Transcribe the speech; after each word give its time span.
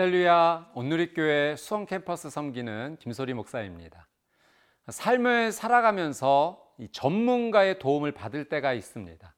할렐루야 0.00 0.70
온누리교회 0.72 1.56
수원 1.56 1.84
캠퍼스 1.84 2.30
섬기는 2.30 2.96
김소리 3.00 3.34
목사입니다. 3.34 4.08
삶을 4.88 5.52
살아가면서 5.52 6.66
전문가의 6.90 7.78
도움을 7.78 8.12
받을 8.12 8.46
때가 8.46 8.72
있습니다. 8.72 9.34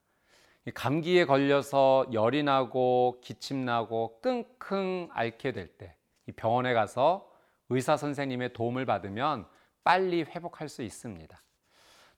감기에 0.72 1.24
걸려서 1.24 2.06
열이 2.12 2.44
나고 2.44 3.20
기침 3.24 3.64
나고 3.64 4.20
끙끙 4.20 5.08
앓게 5.12 5.50
될 5.50 5.76
때 5.76 5.96
병원에 6.36 6.74
가서 6.74 7.28
의사 7.68 7.96
선생님의 7.96 8.52
도움을 8.52 8.86
받으면 8.86 9.48
빨리 9.82 10.22
회복할 10.22 10.68
수 10.68 10.82
있습니다. 10.82 11.42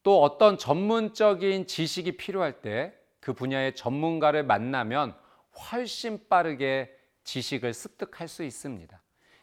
또 0.02 0.20
어떤 0.20 0.58
전문적인 0.58 1.66
지식이 1.66 2.18
필요할 2.18 2.60
때 2.60 2.92
그 3.20 3.32
분야의 3.32 3.74
전문가를 3.74 4.44
만나면 4.44 5.16
훨씬 5.72 6.28
빠르게 6.28 6.94
지식을 7.24 7.74
습득할 7.74 8.28
수 8.28 8.44
있습니다. 8.44 9.00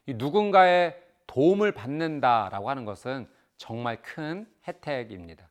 누군가의 0.07 1.01
도움을 1.27 1.71
받는다라고 1.73 2.69
하는 2.69 2.85
것은 2.85 3.27
정말 3.57 4.01
큰 4.01 4.47
혜택입니다. 4.67 5.49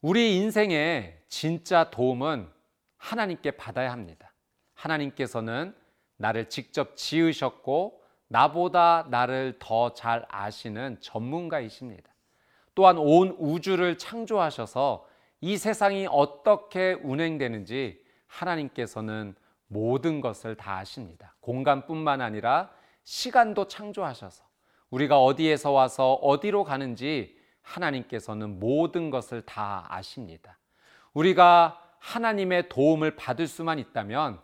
우리 0.00 0.36
인생의 0.36 1.20
진짜 1.28 1.90
도움은 1.90 2.48
하나님께 2.96 3.52
받아야 3.52 3.92
합니다. 3.92 4.32
하나님께서는 4.74 5.74
나를 6.16 6.48
직접 6.48 6.96
지으셨고 6.96 8.02
나보다 8.28 9.06
나를 9.10 9.56
더 9.58 9.92
잘 9.94 10.24
아시는 10.28 10.98
전문가이십니다. 11.00 12.10
또한 12.74 12.96
온 12.98 13.36
우주를 13.38 13.98
창조하셔서 13.98 15.06
이 15.40 15.56
세상이 15.56 16.06
어떻게 16.10 16.92
운행되는지 17.02 18.02
하나님께서는 18.26 19.34
모든 19.70 20.20
것을 20.20 20.56
다 20.56 20.78
아십니다. 20.78 21.36
공간뿐만 21.40 22.20
아니라 22.20 22.70
시간도 23.04 23.68
창조하셔서 23.68 24.44
우리가 24.90 25.22
어디에서 25.22 25.70
와서 25.70 26.14
어디로 26.14 26.64
가는지 26.64 27.38
하나님께서는 27.62 28.58
모든 28.58 29.10
것을 29.10 29.42
다 29.42 29.86
아십니다. 29.88 30.58
우리가 31.14 31.80
하나님의 32.00 32.68
도움을 32.68 33.14
받을 33.14 33.46
수만 33.46 33.78
있다면 33.78 34.40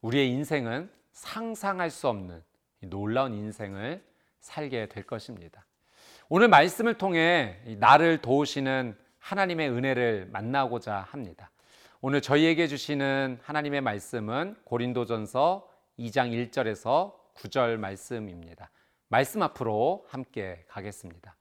우리의 0.00 0.30
인생은 0.30 0.90
상상할 1.12 1.90
수 1.90 2.08
없는 2.08 2.42
놀라운 2.80 3.34
인생을 3.34 4.02
살게 4.40 4.88
될 4.88 5.04
것입니다. 5.04 5.66
오늘 6.30 6.48
말씀을 6.48 6.96
통해 6.96 7.60
나를 7.78 8.22
도우시는 8.22 8.96
하나님의 9.18 9.70
은혜를 9.70 10.28
만나고자 10.32 11.06
합니다. 11.10 11.50
오늘 12.06 12.20
저희에게 12.20 12.66
주시는 12.66 13.38
하나님의 13.40 13.80
말씀은 13.80 14.56
고린도전서 14.64 15.66
2장 15.98 16.50
1절에서 16.50 17.14
9절 17.34 17.78
말씀입니다. 17.78 18.70
말씀 19.08 19.40
앞으로 19.40 20.04
함께 20.08 20.66
가겠습니다. 20.68 21.34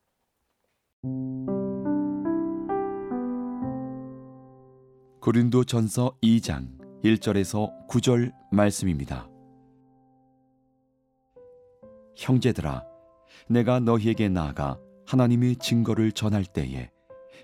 고린도전서 5.19 6.19
2장 6.23 7.01
1절에서 7.03 7.89
9절 7.89 8.31
말씀입니다. 8.53 9.27
형제들아 12.15 12.85
내가 13.49 13.81
너희에게 13.81 14.29
나아가 14.29 14.79
하나님의 15.07 15.57
증거를 15.57 16.13
전할 16.13 16.45
때에 16.45 16.92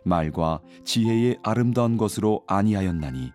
말과 0.05 0.61
지혜의 0.83 1.39
아름다운 1.43 1.97
것으로 1.97 2.43
아니하였나니 2.47 3.31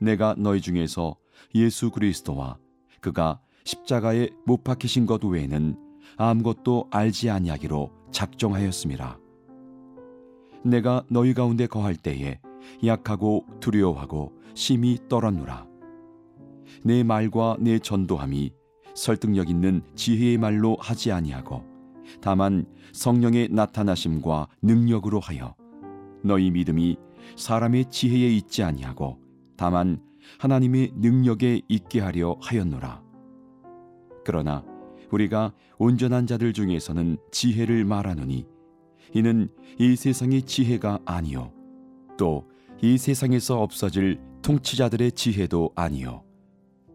내가 0.00 0.34
너희 0.38 0.60
중에서 0.60 1.16
예수 1.54 1.90
그리스도와 1.90 2.58
그가 3.00 3.40
십자가에 3.64 4.30
못 4.46 4.64
박히신 4.64 5.06
것 5.06 5.24
외에는 5.24 5.76
아무것도 6.16 6.88
알지 6.90 7.30
아니하기로 7.30 7.90
작정하였습니다. 8.10 9.18
내가 10.64 11.04
너희 11.08 11.34
가운데 11.34 11.66
거할 11.66 11.96
때에 11.96 12.40
약하고 12.84 13.46
두려워하고 13.60 14.32
심히 14.54 14.98
떨었노라. 15.08 15.66
내 16.84 17.02
말과 17.02 17.56
내 17.60 17.78
전도함이 17.78 18.52
설득력 18.94 19.48
있는 19.48 19.82
지혜의 19.94 20.38
말로 20.38 20.76
하지 20.80 21.12
아니하고 21.12 21.64
다만 22.20 22.66
성령의 22.92 23.48
나타나심과 23.50 24.48
능력으로 24.62 25.20
하여 25.20 25.54
너희 26.22 26.50
믿음이 26.50 26.96
사람의 27.36 27.90
지혜에 27.90 28.28
있지 28.36 28.62
아니하고 28.62 29.18
다만 29.56 30.00
하나님의 30.38 30.92
능력에 30.96 31.62
있게 31.68 32.00
하려 32.00 32.36
하였노라. 32.40 33.02
그러나 34.24 34.64
우리가 35.10 35.52
온전한 35.78 36.26
자들 36.26 36.52
중에서는 36.52 37.16
지혜를 37.32 37.84
말하노니 37.84 38.46
이는 39.14 39.48
이 39.78 39.96
세상의 39.96 40.42
지혜가 40.42 41.00
아니요 41.04 41.52
또 42.16 42.50
이 42.82 42.96
세상에서 42.96 43.60
없어질 43.60 44.18
통치자들의 44.42 45.12
지혜도 45.12 45.72
아니요 45.74 46.24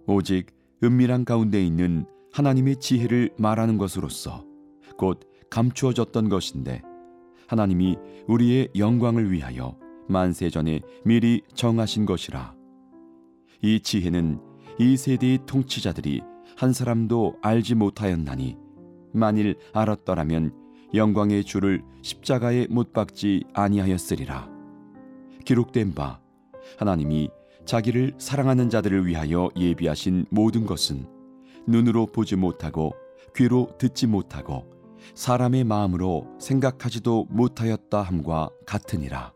오직 0.08 0.48
은밀한 0.84 1.26
가운데 1.26 1.64
있는 1.64 2.08
하나님의 2.32 2.78
지혜를 2.78 3.30
말하는 3.38 3.78
것으로서 3.78 4.44
곧 4.98 5.20
감추어졌던 5.52 6.30
것인데 6.30 6.82
하나님이 7.48 7.98
우리의 8.28 8.70
영광을 8.78 9.32
위하여 9.32 9.78
만세 10.08 10.50
전에 10.50 10.82
미리 11.04 11.42
정하신 11.54 12.06
것이라. 12.06 12.56
이 13.62 13.80
지혜는 13.80 14.40
이 14.80 14.98
세대의 14.98 15.40
통치자들이 15.46 16.22
한 16.58 16.74
사람도 16.74 17.38
알지 17.42 17.76
못하였나니 17.76 18.58
만일 19.14 19.56
알았더라면 19.74 20.54
영광의 20.94 21.44
주를 21.44 21.84
십자가에 22.02 22.68
못 22.70 22.94
박지 22.94 23.44
아니하였으리라. 23.54 24.50
기록된 25.46 25.94
바 25.94 26.20
하나님이 26.78 27.30
자기를 27.66 28.14
사랑하는 28.18 28.70
자들을 28.70 29.06
위하여 29.06 29.50
예비하신 29.56 30.26
모든 30.30 30.66
것은 30.66 31.08
눈으로 31.68 32.06
보지 32.06 32.36
못하고 32.36 32.94
귀로 33.36 33.70
듣지 33.78 34.08
못하고 34.08 34.75
사람의 35.14 35.64
마음으로 35.64 36.28
생각하지도 36.40 37.28
못하였다 37.30 38.02
함과 38.02 38.50
같으니라. 38.66 39.34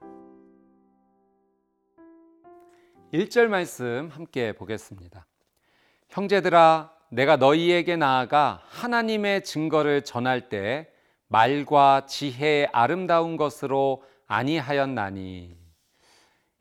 1절 3.13 3.47
말씀 3.47 4.09
함께 4.11 4.53
보겠습니다. 4.53 5.25
형제들아 6.09 6.91
내가 7.11 7.37
너희에게 7.37 7.95
나아가 7.95 8.61
하나님의 8.65 9.43
증거를 9.43 10.03
전할 10.03 10.49
때 10.49 10.89
말과 11.27 12.05
지혜의 12.05 12.69
아름다운 12.71 13.37
것으로 13.37 14.03
아니하였나니 14.27 15.57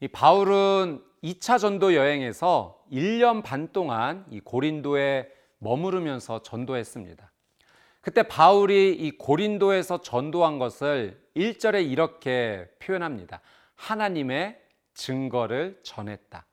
이 0.00 0.08
바울은 0.08 1.02
2차 1.22 1.58
전도 1.58 1.94
여행에서 1.94 2.82
1년 2.92 3.42
반 3.42 3.72
동안 3.72 4.24
이 4.30 4.40
고린도에 4.40 5.28
머무르면서 5.58 6.42
전도했습니다. 6.42 7.32
그때 8.00 8.22
바울이 8.22 8.92
이 8.94 9.10
고린도에서 9.12 10.00
전도한 10.02 10.58
것을 10.58 11.20
1절에 11.36 11.88
이렇게 11.90 12.68
표현합니다. 12.78 13.40
하나님의 13.74 14.60
증거를 14.94 15.80
전했다. 15.82 16.44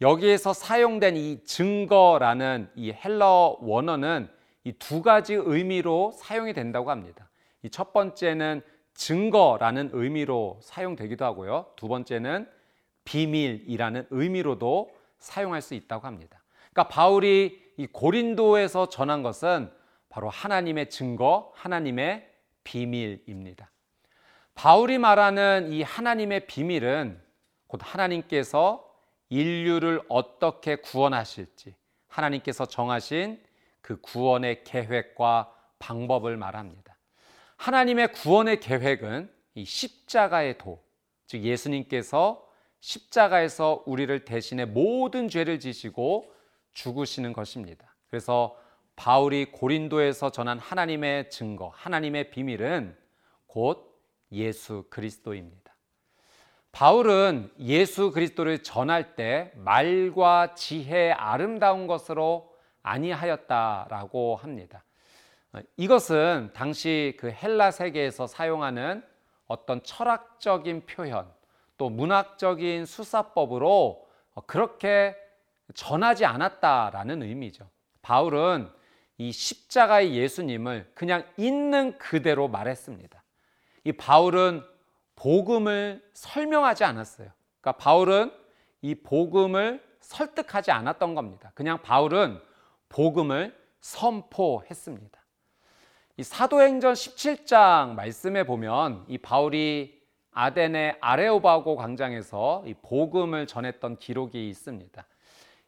여기에서 0.00 0.52
사용된 0.52 1.16
이 1.16 1.44
증거라는 1.44 2.70
이 2.74 2.92
헬러 2.92 3.58
원어는 3.60 4.28
이 4.64 4.72
두 4.78 5.00
가지 5.00 5.34
의미로 5.34 6.12
사용이 6.16 6.52
된다고 6.52 6.90
합니다. 6.90 7.28
이 7.62 7.68
첫 7.70 7.92
번째는 7.92 8.62
증거라는 8.94 9.90
의미로 9.92 10.58
사용되기도 10.62 11.24
하고요. 11.24 11.66
두 11.76 11.86
번째는 11.88 12.48
비밀이라는 13.04 14.06
의미로도 14.10 14.90
사용할 15.18 15.62
수 15.62 15.74
있다고 15.74 16.06
합니다. 16.06 16.42
그러니까 16.72 16.88
바울이 16.88 17.62
이 17.76 17.86
고린도에서 17.86 18.88
전한 18.88 19.22
것은 19.22 19.70
바로 20.16 20.30
하나님의 20.30 20.88
증거, 20.88 21.52
하나님의 21.56 22.26
비밀입니다. 22.64 23.70
바울이 24.54 24.96
말하는 24.96 25.70
이 25.70 25.82
하나님의 25.82 26.46
비밀은 26.46 27.20
곧 27.66 27.80
하나님께서 27.84 28.90
인류를 29.28 30.00
어떻게 30.08 30.76
구원하실지 30.76 31.74
하나님께서 32.08 32.64
정하신 32.64 33.44
그 33.82 34.00
구원의 34.00 34.64
계획과 34.64 35.52
방법을 35.80 36.38
말합니다. 36.38 36.96
하나님의 37.58 38.12
구원의 38.12 38.60
계획은 38.60 39.30
이 39.54 39.66
십자가의 39.66 40.56
도, 40.56 40.82
즉 41.26 41.42
예수님께서 41.42 42.42
십자가에서 42.80 43.82
우리를 43.84 44.24
대신해 44.24 44.64
모든 44.64 45.28
죄를 45.28 45.60
지시고 45.60 46.32
죽으시는 46.72 47.34
것입니다. 47.34 47.94
그래서 48.08 48.56
바울이 48.96 49.52
고린도에서 49.52 50.30
전한 50.30 50.58
하나님의 50.58 51.30
증거, 51.30 51.70
하나님의 51.74 52.30
비밀은 52.30 52.96
곧 53.46 54.00
예수 54.32 54.84
그리스도입니다. 54.90 55.74
바울은 56.72 57.50
예수 57.58 58.10
그리스도를 58.10 58.62
전할 58.62 59.14
때 59.14 59.52
말과 59.54 60.54
지혜의 60.54 61.12
아름다운 61.12 61.86
것으로 61.86 62.54
아니하였다라고 62.82 64.36
합니다. 64.36 64.84
어, 65.52 65.60
이것은 65.76 66.50
당시 66.54 67.16
그 67.18 67.30
헬라 67.30 67.70
세계에서 67.70 68.26
사용하는 68.26 69.02
어떤 69.46 69.82
철학적인 69.82 70.86
표현 70.86 71.30
또 71.78 71.88
문학적인 71.88 72.84
수사법으로 72.84 74.06
어, 74.34 74.40
그렇게 74.46 75.16
전하지 75.74 76.24
않았다라는 76.24 77.22
의미죠. 77.22 77.68
바울은 78.02 78.70
이 79.18 79.32
십자가의 79.32 80.14
예수님을 80.14 80.90
그냥 80.94 81.24
있는 81.36 81.96
그대로 81.98 82.48
말했습니다. 82.48 83.22
이 83.84 83.92
바울은 83.92 84.62
복음을 85.14 86.02
설명하지 86.12 86.84
않았어요. 86.84 87.28
그러니까 87.60 87.82
바울은 87.82 88.32
이 88.82 88.94
복음을 88.94 89.82
설득하지 90.00 90.70
않았던 90.70 91.14
겁니다. 91.14 91.50
그냥 91.54 91.80
바울은 91.82 92.40
복음을 92.88 93.56
선포했습니다. 93.80 95.20
이 96.18 96.22
사도행전 96.22 96.94
17장 96.94 97.94
말씀에 97.94 98.44
보면 98.44 99.04
이 99.08 99.18
바울이 99.18 100.00
아덴의 100.32 100.98
아레오바고 101.00 101.76
광장에서 101.76 102.64
이 102.66 102.74
복음을 102.74 103.46
전했던 103.46 103.98
기록이 103.98 104.48
있습니다. 104.48 105.06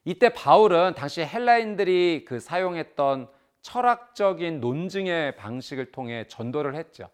이때 0.04 0.28
바울은 0.30 0.94
당시 0.94 1.22
헬라인들이 1.22 2.24
그 2.26 2.38
사용했던 2.40 3.28
철학적인 3.62 4.60
논증의 4.60 5.36
방식을 5.36 5.92
통해 5.92 6.26
전도를 6.28 6.74
했죠. 6.74 7.08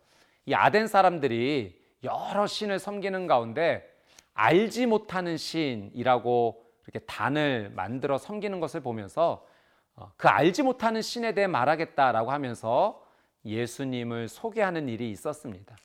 이 0.47 0.55
아덴 0.55 0.87
사람들이 0.87 1.81
여러 2.03 2.47
신을 2.47 2.79
섬기는 2.79 3.27
가운데 3.27 3.91
알지 4.35 4.87
못하는 4.87 5.37
신이라고 5.37 6.65
이렇게 6.87 6.99
단을 7.07 7.71
만들어 7.75 8.19
섬기는 8.19 8.61
것을 8.61 8.81
보면서 8.81 9.47
어, 9.97 10.13
그 10.17 10.29
알지 10.29 10.63
못하는 10.63 11.03
신에 11.03 11.33
대해 11.33 11.47
말하겠다라고 11.47 12.31
하면서 12.31 13.05
예수님을 13.45 14.29
소개하는 14.29 14.89
일이 14.89 15.11
있었습니다. 15.11 15.77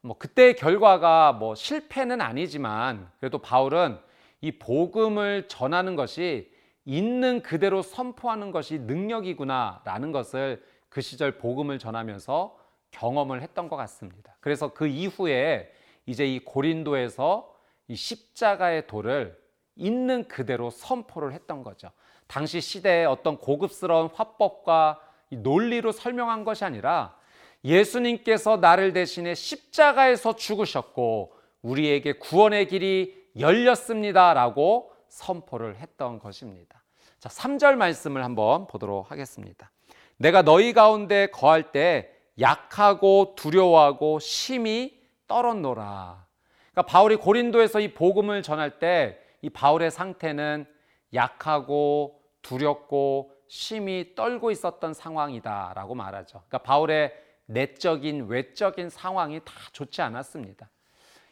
뭐 0.00 0.18
그때의 0.18 0.56
결과가 0.56 1.32
뭐 1.32 1.54
실패는 1.54 2.20
아니지만 2.20 3.08
그래도 3.20 3.38
바울은 3.38 3.98
이 4.40 4.50
복음을 4.58 5.46
전하는 5.48 5.94
것이 5.94 6.51
있는 6.84 7.42
그대로 7.42 7.82
선포하는 7.82 8.50
것이 8.50 8.78
능력이구나라는 8.80 10.12
것을 10.12 10.62
그 10.88 11.00
시절 11.00 11.38
복음을 11.38 11.78
전하면서 11.78 12.58
경험을 12.90 13.42
했던 13.42 13.68
것 13.68 13.76
같습니다. 13.76 14.36
그래서 14.40 14.72
그 14.72 14.86
이후에 14.86 15.72
이제 16.06 16.26
이 16.26 16.40
고린도에서 16.40 17.54
이 17.88 17.94
십자가의 17.94 18.86
도를 18.86 19.40
있는 19.76 20.28
그대로 20.28 20.70
선포를 20.70 21.32
했던 21.32 21.62
거죠. 21.62 21.90
당시 22.26 22.60
시대의 22.60 23.06
어떤 23.06 23.38
고급스러운 23.38 24.10
화법과 24.12 25.00
논리로 25.30 25.92
설명한 25.92 26.44
것이 26.44 26.64
아니라 26.64 27.16
예수님께서 27.64 28.56
나를 28.56 28.92
대신해 28.92 29.34
십자가에서 29.34 30.36
죽으셨고 30.36 31.34
우리에게 31.62 32.14
구원의 32.14 32.68
길이 32.68 33.22
열렸습니다라고 33.38 34.91
선포를 35.12 35.76
했던 35.76 36.18
것입니다. 36.18 36.82
자, 37.18 37.28
3절 37.28 37.76
말씀을 37.76 38.24
한번 38.24 38.66
보도록 38.66 39.10
하겠습니다. 39.10 39.70
내가 40.16 40.42
너희 40.42 40.72
가운데 40.72 41.26
거할 41.26 41.72
때 41.72 42.10
약하고 42.40 43.34
두려워하고 43.36 44.18
심히 44.18 45.00
떨었노라. 45.26 46.26
그러니까 46.72 46.90
바울이 46.90 47.16
고린도에서 47.16 47.80
이 47.80 47.94
복음을 47.94 48.42
전할 48.42 48.78
때 48.78 49.22
이 49.42 49.50
바울의 49.50 49.90
상태는 49.90 50.66
약하고 51.12 52.20
두렵고 52.40 53.32
심히 53.48 54.14
떨고 54.14 54.50
있었던 54.50 54.94
상황이다라고 54.94 55.94
말하죠. 55.94 56.42
그러니까 56.46 56.58
바울의 56.58 57.12
내적인 57.46 58.28
외적인 58.28 58.88
상황이 58.88 59.40
다 59.44 59.52
좋지 59.72 60.00
않았습니다. 60.00 60.70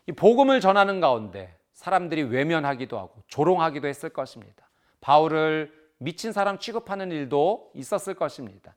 이 0.06 0.12
복음을 0.12 0.60
전하는 0.60 1.00
가운데 1.00 1.56
사람들이 1.80 2.24
외면하기도 2.24 2.98
하고 2.98 3.22
조롱하기도 3.26 3.88
했을 3.88 4.10
것입니다. 4.10 4.68
바울을 5.00 5.72
미친 5.96 6.30
사람 6.30 6.58
취급하는 6.58 7.10
일도 7.10 7.70
있었을 7.74 8.12
것입니다. 8.12 8.74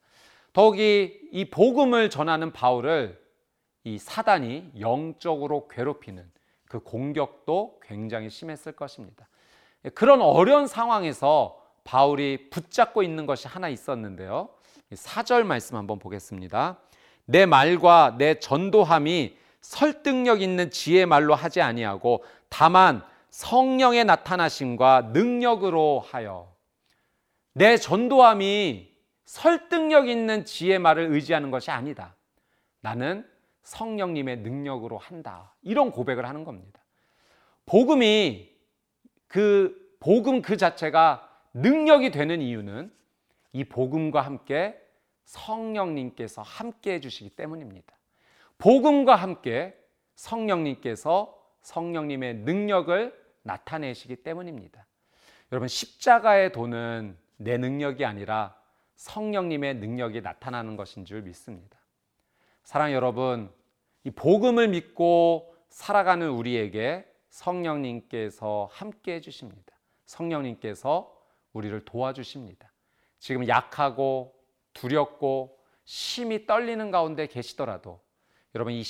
더욱이 0.54 1.20
이 1.34 1.50
복음을 1.50 2.10
전하는 2.10 2.54
바울을 2.54 3.22
이 3.84 3.98
사단이 3.98 4.72
영적으로 4.80 5.68
괴롭히는 5.68 6.32
그 6.70 6.80
공격도 6.80 7.82
굉장히 7.82 8.30
심했을 8.30 8.72
것입니다. 8.72 9.28
그런 9.96 10.22
어려운 10.22 10.66
상황에서 10.66 11.62
바울이 11.84 12.50
붙잡고 12.52 13.04
있는 13.04 13.26
것이 13.26 13.50
하나 13.50 13.68
있었는데요. 13.68 14.48
4절 14.94 15.44
말씀 15.44 15.76
한번 15.76 16.00
보겠습니다. 16.00 16.80
내 17.26 17.46
말과 17.46 18.16
내 18.18 18.40
전도함이 18.40 19.44
설득력 19.60 20.42
있는 20.42 20.72
지혜 20.72 21.06
말로 21.06 21.36
하지 21.36 21.62
아니하고 21.62 22.24
다만 22.56 23.04
성령의 23.32 24.06
나타나심과 24.06 25.10
능력으로 25.12 26.02
하여 26.02 26.56
내 27.54 27.78
전도함이 27.78 28.94
설득력 29.26 30.08
있는 30.08 30.46
지혜 30.46 30.78
말을 30.78 31.12
의지하는 31.14 31.50
것이 31.50 31.72
아니다. 31.72 32.16
나는 32.82 33.28
성령님의 33.64 34.38
능력으로 34.42 35.00
한다. 35.00 35.56
이런 35.64 35.90
고백을 35.90 36.28
하는 36.28 36.44
겁니다. 36.44 36.80
복음이 37.66 38.52
그 39.28 39.98
복음 40.00 40.44
그 40.44 40.56
자체가 40.56 41.28
능력이 41.56 42.12
되는 42.12 42.40
이유는 42.40 42.94
이 43.54 43.64
복음과 43.64 44.22
함께 44.22 44.80
성령님께서 45.26 46.44
함께 46.44 46.94
해주시기 46.94 47.32
때문입니다. 47.32 47.96
복음과 48.60 49.16
함께 49.16 49.76
성령님께서 50.14 51.43
성령님의 51.64 52.36
능력을 52.36 53.24
나타내시기 53.42 54.18
때문입니다. 54.18 54.86
여러분 55.52 55.68
십자가의 55.68 56.52
도는 56.52 57.18
내 57.38 57.58
능력이 57.58 58.06
아니라 58.06 58.56
성령님의 58.96 59.76
능력이 59.76 60.22
나타나는 60.22 60.78
것인 60.78 61.06
줄 61.06 61.22
믿습니다. 61.24 61.78
사랑 62.64 62.94
여러분, 62.94 63.52
이 64.04 64.12
복음을 64.12 64.70
믿고 64.70 65.56
살아가는 65.70 66.30
우리에게 66.30 67.06
성령님께서 67.30 68.70
함께 68.72 69.16
해주십니다. 69.16 69.74
성령님께서 70.06 71.12
우리를 71.52 71.84
도와주십니다. 71.86 72.72
지금 73.20 73.48
약하고 73.48 74.34
두렵고 74.74 75.58
심히 75.86 76.46
떨리는 76.46 76.92
가운데 76.92 77.28
계시더라도 77.28 78.02
여러분 78.56 78.74
이 78.74 78.84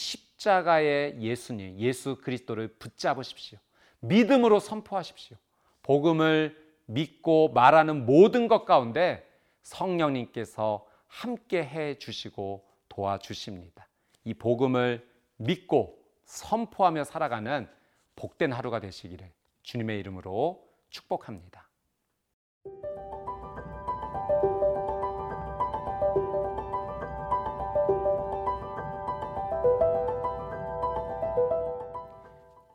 십자가의 0.43 1.21
예수님, 1.21 1.79
예수 1.79 2.17
그리스도를 2.17 2.67
붙잡으십시오. 2.67 3.57
믿음으로 4.01 4.59
선포하십시오. 4.59 5.37
복음을 5.81 6.61
믿고 6.85 7.49
말하는 7.49 8.05
모든 8.05 8.47
것 8.47 8.65
가운데 8.65 9.25
성령님께서 9.61 10.85
함께 11.07 11.63
해 11.63 11.97
주시고 11.97 12.65
도와주십니다. 12.89 13.87
이 14.25 14.33
복음을 14.33 15.07
믿고 15.37 15.97
선포하며 16.25 17.05
살아가는 17.05 17.69
복된 18.15 18.51
하루가 18.51 18.79
되시기를 18.79 19.31
주님의 19.61 19.99
이름으로 19.99 20.67
축복합니다. 20.89 21.67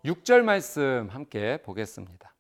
6절 0.09 0.41
말씀 0.41 1.09
함께 1.11 1.59
보겠습니다. 1.59 2.35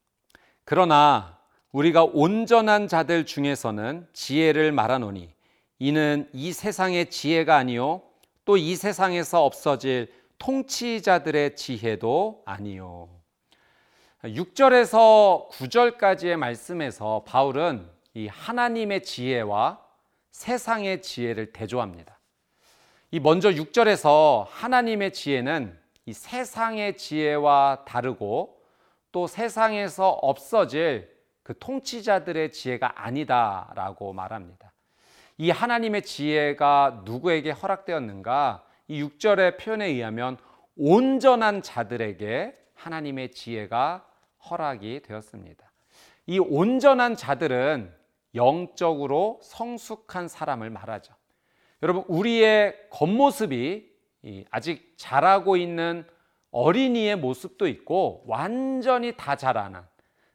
그러나 0.64 1.38
우리가 1.70 2.04
온전한 2.04 2.88
자들 2.88 3.26
중에서는 3.26 4.08
지혜를 4.14 4.72
말하노니 4.72 5.30
이는 5.78 6.28
이 6.32 6.52
세상의 6.52 7.10
지혜가 7.10 7.56
아니요 7.56 8.02
또 8.46 8.56
이 8.56 8.74
세상에서 8.74 9.44
없어질 9.44 10.10
통치자들의 10.38 11.56
지혜도 11.56 12.42
아니요. 12.46 13.10
6절에서 14.24 15.50
9절까지의 15.50 16.36
말씀에서 16.36 17.22
바울은 17.26 17.86
이 18.14 18.28
하나님의 18.28 19.02
지혜와 19.02 19.78
세상의 20.30 21.02
지혜를 21.02 21.52
대조합니다. 21.52 22.18
이 23.10 23.20
먼저 23.20 23.50
6절에서 23.50 24.46
하나님의 24.48 25.12
지혜는 25.12 25.78
이 26.08 26.14
세상의 26.14 26.96
지혜와 26.96 27.84
다르고 27.86 28.62
또 29.12 29.26
세상에서 29.26 30.08
없어질 30.08 31.14
그 31.42 31.58
통치자들의 31.58 32.50
지혜가 32.50 33.04
아니다라고 33.04 34.14
말합니다. 34.14 34.72
이 35.36 35.50
하나님의 35.50 36.00
지혜가 36.00 37.02
누구에게 37.04 37.50
허락되었는가? 37.50 38.64
이 38.86 39.02
6절의 39.02 39.58
표현에 39.58 39.88
의하면 39.88 40.38
온전한 40.78 41.60
자들에게 41.60 42.56
하나님의 42.72 43.32
지혜가 43.32 44.06
허락이 44.48 45.02
되었습니다. 45.02 45.70
이 46.26 46.38
온전한 46.38 47.16
자들은 47.16 47.94
영적으로 48.34 49.40
성숙한 49.42 50.28
사람을 50.28 50.70
말하죠. 50.70 51.12
여러분, 51.82 52.02
우리의 52.08 52.88
겉모습이 52.88 53.97
아직 54.50 54.94
자라고 54.96 55.56
있는 55.56 56.06
어린이의 56.50 57.16
모습도 57.16 57.68
있고 57.68 58.24
완전히 58.26 59.16
다 59.16 59.36
자라난 59.36 59.86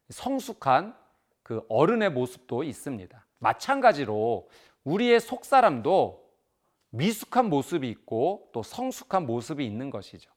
성숙한 0.10 0.96
그 1.42 1.66
어른의 1.70 2.12
모습도 2.12 2.64
있습니다. 2.64 3.26
마찬가지로 3.40 4.48
우리의 4.84 5.20
속 5.20 5.46
사람도 5.46 6.24
미숙한 6.90 7.50
모습이 7.50 7.90
있고 7.90 8.50
또 8.54 8.62
성숙한 8.62 9.26
모습이 9.26 9.66
있는 9.66 9.90
것이죠. 9.90 10.32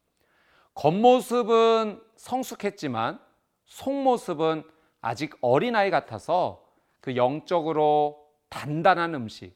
겉모습은 0.75 2.03
성숙했지만 2.17 3.21
속모습은 3.67 4.65
아직 5.01 5.37
어린아이 5.41 5.91
같아서 5.91 6.67
그 7.01 7.17
영적으로 7.17 8.27
단단한 8.49 9.15
음식, 9.15 9.55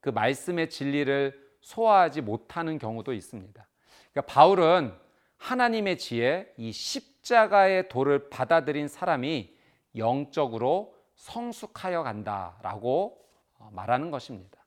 그 0.00 0.10
말씀의 0.10 0.70
진리를 0.70 1.41
소화하지 1.62 2.20
못하는 2.20 2.78
경우도 2.78 3.12
있습니다. 3.12 3.66
그러니까 4.12 4.32
바울은 4.32 4.94
하나님의 5.38 5.98
지혜, 5.98 6.52
이 6.56 6.70
십자가의 6.70 7.88
도를 7.88 8.28
받아들인 8.28 8.86
사람이 8.86 9.52
영적으로 9.96 10.94
성숙하여 11.14 12.02
간다라고 12.02 13.18
어, 13.58 13.70
말하는 13.72 14.10
것입니다. 14.10 14.58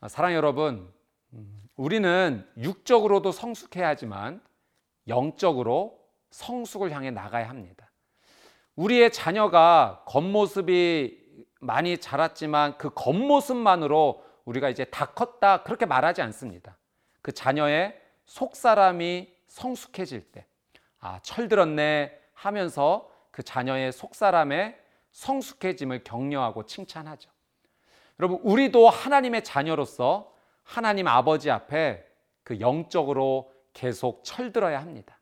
아, 0.00 0.08
사랑 0.08 0.34
여러분, 0.34 0.92
음, 1.32 1.68
우리는 1.76 2.46
육적으로도 2.58 3.32
성숙해야 3.32 3.88
하지만 3.88 4.40
영적으로 5.08 5.98
성숙을 6.30 6.90
향해 6.92 7.10
나가야 7.10 7.48
합니다. 7.48 7.90
우리의 8.74 9.12
자녀가 9.12 10.02
겉모습이 10.06 11.24
많이 11.60 11.98
자랐지만 11.98 12.76
그 12.78 12.90
겉모습만으로 12.94 14.25
우리가 14.46 14.70
이제 14.70 14.84
다 14.86 15.06
컸다 15.06 15.62
그렇게 15.62 15.84
말하지 15.84 16.22
않습니다. 16.22 16.76
그 17.20 17.32
자녀의 17.32 18.00
속 18.24 18.56
사람이 18.56 19.32
성숙해질 19.46 20.32
때, 20.32 20.46
아, 21.00 21.20
철들었네 21.22 22.18
하면서 22.32 23.10
그 23.30 23.42
자녀의 23.42 23.92
속 23.92 24.14
사람의 24.14 24.80
성숙해짐을 25.12 26.04
격려하고 26.04 26.64
칭찬하죠. 26.64 27.30
여러분, 28.18 28.38
우리도 28.42 28.88
하나님의 28.88 29.44
자녀로서 29.44 30.32
하나님 30.62 31.06
아버지 31.06 31.50
앞에 31.50 32.04
그 32.42 32.60
영적으로 32.60 33.52
계속 33.72 34.24
철들어야 34.24 34.80
합니다. 34.80 35.18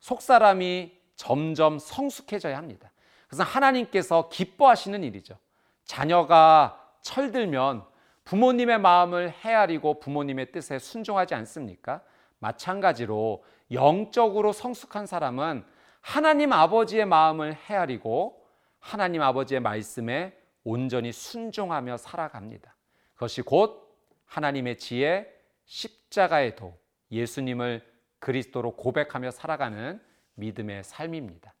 속 0.00 0.22
사람이 0.22 0.96
점점 1.16 1.78
성숙해져야 1.78 2.56
합니다. 2.56 2.90
그래서 3.26 3.42
하나님께서 3.42 4.28
기뻐하시는 4.28 5.02
일이죠. 5.04 5.36
자녀가 5.84 6.80
철들면 7.02 7.84
부모님의 8.28 8.78
마음을 8.78 9.32
헤아리고 9.42 10.00
부모님의 10.00 10.52
뜻에 10.52 10.78
순종하지 10.78 11.34
않습니까? 11.34 12.02
마찬가지로 12.40 13.42
영적으로 13.72 14.52
성숙한 14.52 15.06
사람은 15.06 15.64
하나님 16.02 16.52
아버지의 16.52 17.06
마음을 17.06 17.54
헤아리고 17.54 18.46
하나님 18.80 19.22
아버지의 19.22 19.60
말씀에 19.60 20.38
온전히 20.62 21.10
순종하며 21.10 21.96
살아갑니다. 21.96 22.76
그것이 23.14 23.40
곧 23.40 23.96
하나님의 24.26 24.76
지혜, 24.76 25.26
십자가의 25.64 26.54
도, 26.54 26.76
예수님을 27.10 27.82
그리스도로 28.18 28.76
고백하며 28.76 29.30
살아가는 29.30 30.02
믿음의 30.34 30.84
삶입니다. 30.84 31.54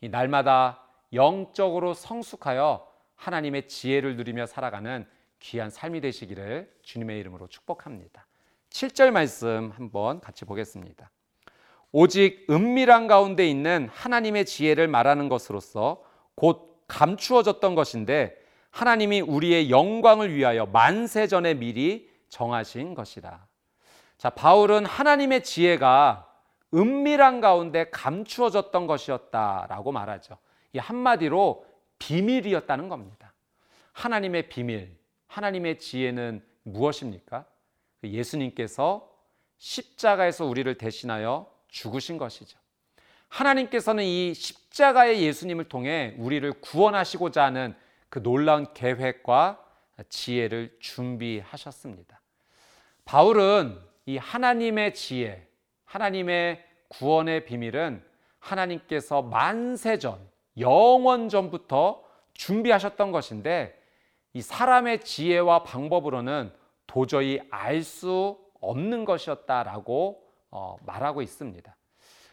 이 0.00 0.08
날마다 0.08 0.84
영적으로 1.12 1.94
성숙하여 1.94 2.86
하나님의 3.16 3.66
지혜를 3.66 4.16
누리며 4.16 4.46
살아가는 4.46 5.04
귀한 5.42 5.70
삶이 5.70 6.00
되시기를 6.00 6.72
주님의 6.82 7.18
이름으로 7.20 7.48
축복합니다. 7.48 8.26
7절 8.70 9.10
말씀 9.10 9.72
한번 9.76 10.20
같이 10.20 10.44
보겠습니다. 10.44 11.10
오직 11.90 12.46
은밀한 12.48 13.06
가운데 13.06 13.46
있는 13.46 13.88
하나님의 13.92 14.46
지혜를 14.46 14.88
말하는 14.88 15.28
것으로서 15.28 16.02
곧 16.34 16.84
감추어졌던 16.86 17.74
것인데 17.74 18.40
하나님이 18.70 19.20
우리의 19.20 19.68
영광을 19.70 20.34
위하여 20.34 20.64
만세 20.66 21.26
전에 21.26 21.54
미리 21.54 22.08
정하신 22.30 22.94
것이라. 22.94 23.44
자, 24.16 24.30
바울은 24.30 24.86
하나님의 24.86 25.42
지혜가 25.42 26.32
은밀한 26.72 27.40
가운데 27.42 27.90
감추어졌던 27.90 28.86
것이었다라고 28.86 29.92
말하죠. 29.92 30.38
이 30.72 30.78
한마디로 30.78 31.66
비밀이었다는 31.98 32.88
겁니다. 32.88 33.34
하나님의 33.92 34.48
비밀, 34.48 35.01
하나님의 35.32 35.78
지혜는 35.78 36.44
무엇입니까? 36.62 37.46
그 38.02 38.08
예수님께서 38.08 39.10
십자가에서 39.56 40.44
우리를 40.44 40.76
대신하여 40.76 41.50
죽으신 41.68 42.18
것이죠. 42.18 42.58
하나님께서는 43.28 44.04
이 44.04 44.34
십자가의 44.34 45.22
예수님을 45.22 45.70
통해 45.70 46.14
우리를 46.18 46.52
구원하시고자 46.60 47.44
하는 47.44 47.74
그 48.10 48.22
놀라운 48.22 48.74
계획과 48.74 49.64
지혜를 50.10 50.76
준비하셨습니다. 50.80 52.20
바울은 53.06 53.80
이 54.04 54.18
하나님의 54.18 54.92
지혜, 54.92 55.48
하나님의 55.86 56.62
구원의 56.88 57.46
비밀은 57.46 58.04
하나님께서 58.38 59.22
만세전, 59.22 60.18
영원 60.58 61.30
전부터 61.30 62.04
준비하셨던 62.34 63.12
것인데 63.12 63.81
이 64.34 64.40
사람의 64.42 65.00
지혜와 65.00 65.62
방법으로는 65.64 66.52
도저히 66.86 67.40
알 67.50 67.82
수 67.82 68.38
없는 68.60 69.04
것이었다라고 69.04 70.22
어, 70.50 70.76
말하고 70.86 71.20
있습니다. 71.22 71.76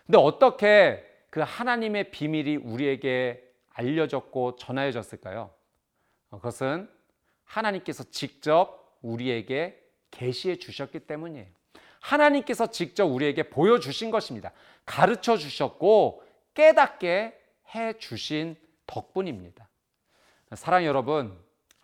근데 0.06 0.18
어떻게 0.18 1.04
그 1.30 1.42
하나님의 1.42 2.12
비밀이 2.12 2.58
우리에게 2.58 3.44
알려졌고 3.74 4.56
전하여졌을까요? 4.56 5.50
어, 6.30 6.38
그것은 6.38 6.90
하나님께서 7.46 8.04
직접 8.12 8.98
우리에게 9.02 9.82
계시해 10.12 10.58
주셨기 10.58 11.02
때문이에요. 11.02 11.48
하나님께서 12.00 12.68
직접 12.68 13.06
우리에게 13.06 13.50
보여주신 13.50 14.12
것입니다. 14.12 14.52
가르쳐 14.86 15.38
주셨고 15.38 16.24
깨닫게 16.54 17.40
해 17.76 17.94
주신 17.98 18.56
덕분입니다. 18.88 19.68
사랑 20.54 20.86
여러분, 20.86 21.38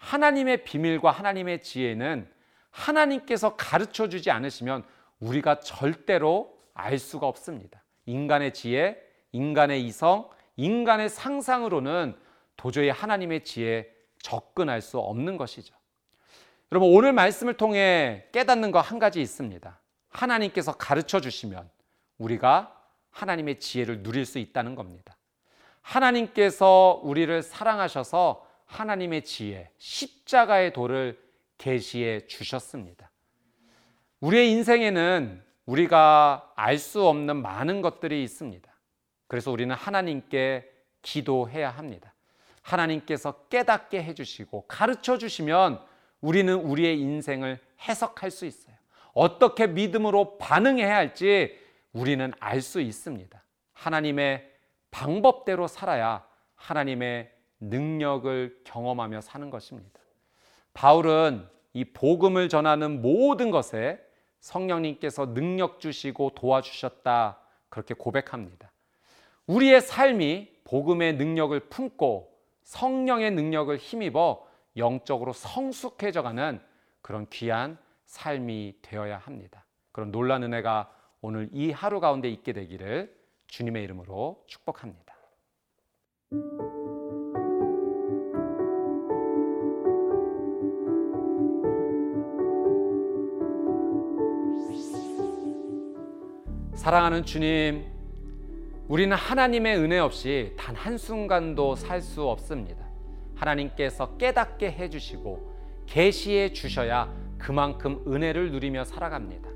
하나님의 0.06 0.64
비밀과 0.64 1.10
하나님의 1.10 1.64
지혜는 1.64 2.30
하나님께서 2.70 3.56
가르쳐 3.56 4.08
주지 4.08 4.30
않으시면 4.30 4.84
우리가 5.20 5.62
절대로 5.62 6.60
알 6.76 7.00
수가 7.00 7.26
없습니다. 7.28 7.84
인간의 8.06 8.54
지혜, 8.54 9.02
인간의 9.32 9.84
이성, 9.84 10.30
인간의 10.58 11.10
상상으로는 11.10 12.16
도저히 12.56 12.90
하나님의 12.90 13.44
지혜에 13.44 13.90
접근할 14.22 14.82
수 14.82 15.00
없는 15.00 15.38
것이죠. 15.38 15.74
여러분, 16.72 16.94
오늘 16.94 17.12
말씀을 17.12 17.56
통해 17.56 18.26
깨닫는 18.32 18.72
거 18.72 18.80
한 18.80 19.00
가지 19.00 19.22
있습니다. 19.22 19.80
하나님께서 20.10 20.74
가르쳐 20.74 21.20
주시면 21.20 21.68
우리가 22.20 22.80
하나님의 23.10 23.60
지혜를 23.60 24.04
누릴 24.04 24.26
수 24.26 24.38
있다는 24.38 24.76
겁니다. 24.76 25.18
하나님께서 25.82 27.00
우리를 27.04 27.42
사랑하셔서 27.42 28.45
하나님의 28.66 29.24
지혜, 29.24 29.70
십자가의 29.78 30.74
도를 30.74 31.20
계시해 31.58 32.28
주셨습니다. 32.28 33.12
우리의 34.20 34.52
인생에는 34.52 35.44
우리가 35.66 36.52
알 36.56 36.78
수 36.78 37.08
없는 37.08 37.42
많은 37.42 37.82
것들이 37.82 38.24
있습니다. 38.24 38.72
그래서 39.28 39.52
우리는 39.52 39.74
하나님께 39.76 40.70
기도해야 41.02 41.70
합니다. 41.70 42.14
하나님께서 42.62 43.48
깨닫게 43.48 44.04
해주시고 44.04 44.66
가르쳐 44.68 45.18
주시면 45.18 45.80
우리는 46.22 46.54
우리의 46.54 47.00
인생을 47.00 47.60
해석할 47.88 48.32
수 48.32 48.46
있어요. 48.46 48.76
어떻게 49.14 49.68
믿음으로 49.68 50.38
반응해야 50.38 50.96
할지 50.96 51.58
우리는 51.94 52.34
알 52.40 52.62
수 52.62 52.82
있습니다. 52.82 53.44
하나님의 53.74 54.52
방법대로 54.92 55.68
살아야 55.68 56.26
하나님의 56.56 57.32
능력을 57.70 58.62
경험하며 58.64 59.22
사는 59.22 59.50
것입니다. 59.50 60.00
바울은 60.74 61.48
이 61.74 61.86
복음을 61.86 62.50
전하는 62.50 63.02
모든 63.02 63.52
것에 63.52 64.00
성령님께서 64.40 65.34
능력 65.34 65.80
주시고 65.80 66.32
도와주셨다. 66.36 67.40
그렇게 67.70 67.94
고백합니다. 67.94 68.72
우리의 69.48 69.82
삶이 69.82 70.50
복음의 70.64 71.16
능력을 71.16 71.60
품고 71.70 72.34
성령의 72.64 73.32
능력을 73.32 73.76
힘입어 73.78 74.46
영적으로 74.78 75.34
성숙해져가는 75.34 76.60
그런 77.02 77.28
귀한 77.30 77.78
삶이 78.06 78.76
되어야 78.82 79.18
합니다. 79.18 79.66
그런 79.92 80.12
놀란 80.12 80.44
은혜가 80.44 80.92
오늘 81.22 81.50
이 81.54 81.72
하루 81.72 82.00
가운데 82.00 82.30
있게 82.30 82.54
되기를 82.54 83.16
주님의 83.48 83.84
이름으로 83.84 84.44
축복합니다. 84.48 85.16
사랑하는 96.86 97.26
주님, 97.26 97.84
우리는 98.88 99.18
하나님의 99.18 99.76
은혜 99.80 99.98
없이 99.98 100.54
단 100.56 100.76
한순간도 100.76 101.76
살 101.76 102.00
수 102.00 102.30
없습니다. 102.30 102.86
하나님께서 103.34 104.18
깨닫게 104.18 104.72
해주시고 104.72 105.56
계시해 105.88 106.54
주셔야 106.54 107.12
그만큼 107.40 108.04
은혜를 108.08 108.52
누리며 108.52 108.84
살아갑니다. 108.84 109.50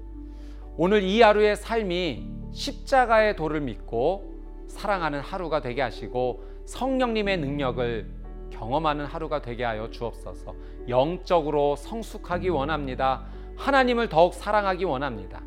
오늘 0.76 1.04
이 1.04 1.22
하루의 1.22 1.56
삶이 1.56 2.28
십자가의 2.52 3.36
도를 3.36 3.62
믿고 3.62 4.34
사랑하는 4.68 5.20
하루가 5.20 5.62
되게 5.62 5.84
하시고 5.84 6.44
성령님의 6.66 7.38
능력을 7.38 8.10
경험하는 8.50 9.06
하루가 9.06 9.44
되게 9.44 9.64
하여 9.66 9.92
주옵소서. 9.92 10.56
영적으로 10.88 11.76
성숙하기 11.76 12.50
원합니다. 12.50 13.28
하나님을 13.56 14.10
더욱 14.10 14.34
사랑하기 14.34 14.84
원합니다. 14.86 15.44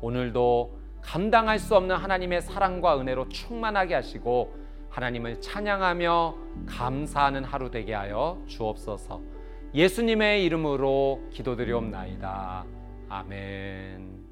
오늘도 0.00 0.83
감당할 1.04 1.58
수 1.58 1.76
없는 1.76 1.96
하나님의 1.96 2.42
사랑과 2.42 2.98
은혜로 2.98 3.28
충만하게 3.28 3.94
하시고 3.94 4.54
하나님을 4.88 5.40
찬양하며 5.40 6.34
감사하는 6.66 7.44
하루 7.44 7.70
되게 7.70 7.94
하여 7.94 8.40
주옵소서. 8.46 9.20
예수님의 9.74 10.44
이름으로 10.44 11.20
기도드리옵나이다. 11.30 12.64
아멘. 13.08 14.24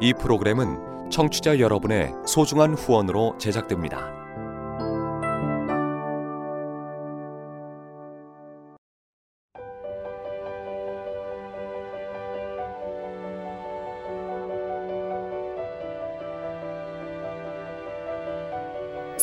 이 0.00 0.14
프로그램은 0.14 1.10
청취자 1.10 1.58
여러분의 1.58 2.12
소중한 2.24 2.74
후원으로 2.74 3.36
제작됩니다. 3.38 4.27